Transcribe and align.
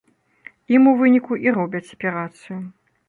Ім 0.75 0.87
у 0.91 0.93
выніку 1.01 1.33
і 1.45 1.53
робяць 1.59 1.85
аперацыю. 1.95 2.59